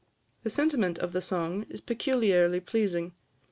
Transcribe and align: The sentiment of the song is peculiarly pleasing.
The 0.41 0.49
sentiment 0.49 0.97
of 0.97 1.13
the 1.13 1.21
song 1.21 1.67
is 1.69 1.79
peculiarly 1.79 2.59
pleasing. 2.59 3.13